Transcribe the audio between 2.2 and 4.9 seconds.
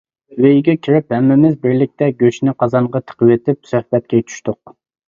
گۆشنى قازانغا تىقىۋېتىپ سۆھبەتكە چۈشتۇق.